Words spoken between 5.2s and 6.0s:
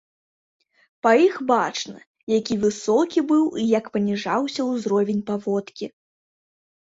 паводкі.